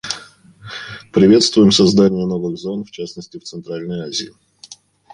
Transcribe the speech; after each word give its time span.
Приветствуем 1.13 1.71
создание 1.71 2.25
новых 2.25 2.57
зон, 2.57 2.85
в 2.85 2.89
частности 2.89 3.37
в 3.37 3.43
Центральной 3.43 4.01
Азии. 4.07 4.33